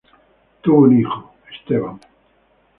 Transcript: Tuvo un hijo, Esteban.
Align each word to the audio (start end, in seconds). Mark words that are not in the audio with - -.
Tuvo 0.61 0.79
un 0.85 0.97
hijo, 0.99 1.35
Esteban. 1.53 1.99